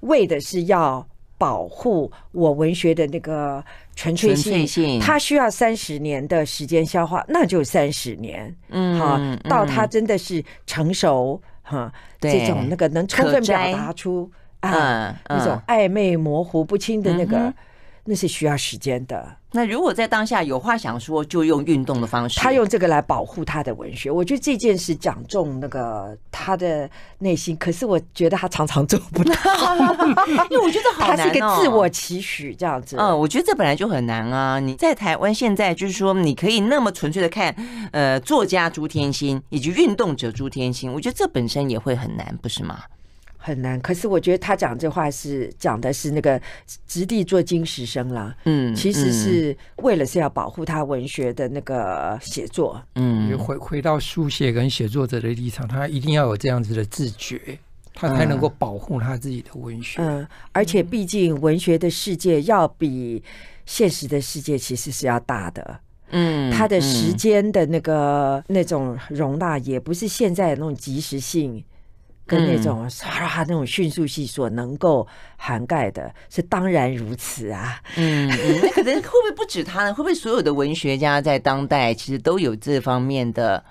[0.00, 1.06] 为的是要
[1.38, 3.64] 保护我文学的那个
[3.96, 5.00] 纯粹性。
[5.00, 8.54] 他需要三十年的时间消化，那就三十年。
[8.68, 9.18] 嗯，好，
[9.48, 11.40] 到他真的是成熟。
[11.72, 17.52] 哈，这种那个能充分表达出啊，那种暧昧模糊不清的那个
[18.04, 19.36] 那是需要时间的。
[19.54, 22.40] 那如果在当下有话想说，就用运动的方式。
[22.40, 26.88] 他用这个来保护他的文学，我觉得这件事讲中那个他的
[27.18, 27.54] 内心。
[27.58, 29.34] 可是我觉得他常常做不到，
[30.50, 31.16] 因为我觉得好难哦。
[31.16, 32.96] 他是一个自我期许这样子。
[32.98, 34.58] 嗯，我觉得这本来就很难啊。
[34.58, 37.54] 你在台湾现在就是说，你可以那么纯粹的看，
[37.92, 42.80] 呃，作家朱天心以及运动者朱天心，我觉得这本身也会很难，不是吗？
[43.44, 46.40] 很难，可是我觉得他讲这话是讲的是那个
[46.86, 57.58] 直地做金石生啦，嗯，其实是为了是要保护他文学的那个写作，嗯，回回到书写跟写作者的立场，他一定要有这样子的自觉，
[57.92, 63.20] 他才能够保护他自己的文学，嗯，而且毕竟文学的世界要比
[63.66, 65.80] 现实的世界其实是要大的，
[66.10, 71.64] 嗯，他的时间的那个那种容纳也不是现在的那种即时性。
[72.26, 72.88] 跟那种啊
[73.46, 75.06] 那种迅速性所能够
[75.36, 77.80] 涵盖的，是当然如此啊。
[77.96, 78.28] 嗯，
[78.62, 79.92] 那可能会不会不止他呢？
[79.92, 83.62] 会不会所有的文学家在当代其实都有这方面的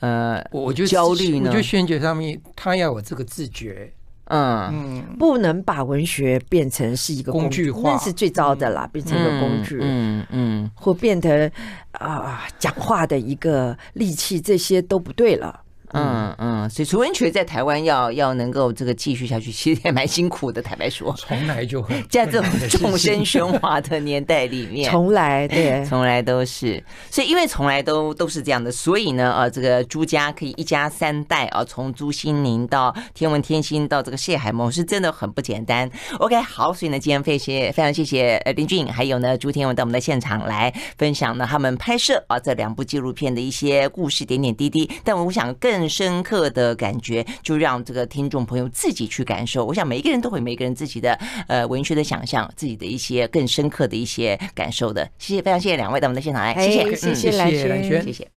[0.00, 1.46] 呃，我觉得焦虑呢？
[1.48, 3.92] 我觉得宣觉上面他要有这个自觉，
[4.26, 4.70] 嗯。
[4.72, 11.50] 嗯，不能把文学变成是一个工具化，那是最糟的啦，变成一个工具，嗯嗯，或变得
[11.92, 15.60] 啊讲话的一个利器，这些都不对了。
[15.92, 20.62] 嗯嗯，所以楚文学在台湾要要能够这个继续下去， 其实也蛮辛苦的。
[20.62, 26.82] 坦白说，从来就很 在这种众生 喧哗的年代里面，从来对，从来都是。
[27.10, 35.90] 所以因为从来都都是这样的，所以呢，呃，这个朱家可以一家三代啊，从朱心宁到天文天心到这个谢海梦，是真的很不简单。
[36.18, 44.88] OK，好，所以呢，今天非谢非常谢谢呃林俊颖还有呢朱天文到我们的现场来分享呢他们拍摄啊这两部纪录片的一些故事点点滴滴。
[45.02, 45.79] 但我想更。
[45.80, 49.64] 更深刻的感觉，就让这个听众朋友自己去感受。
[49.64, 51.18] 我想每一个人都会，每个人自己的
[51.48, 55.10] 呃文学的想象，自己的一些更深刻的一些感受的。
[55.18, 57.50] 谢谢，非常谢谢两位到我们的现场来，谢谢，谢谢蓝
[57.82, 58.28] 轩，谢谢。